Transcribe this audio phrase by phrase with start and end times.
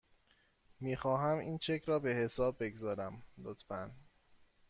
[0.79, 3.91] میخواهم این چک را به حساب بگذارم، لطفاً.